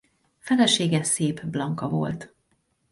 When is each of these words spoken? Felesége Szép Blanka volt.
Felesége 0.39 1.03
Szép 1.03 1.45
Blanka 1.45 1.87
volt. 1.89 2.33